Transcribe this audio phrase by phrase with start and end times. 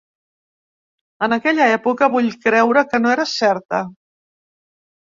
[1.27, 3.85] En aquella època vull creure que no era certa